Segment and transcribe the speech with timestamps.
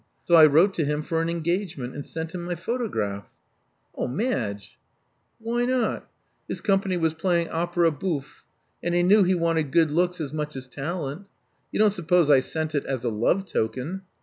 [0.23, 3.29] So I wrote to him for an engagement, and sent him my photograph."
[3.95, 4.79] 0h Madge!"
[5.37, 6.09] Why not?
[6.47, 8.43] His company was playing opera bouife;
[8.81, 11.29] and I knew he wanted good looks as much as talent.
[11.71, 14.01] You don't suppose I sent it as a love token.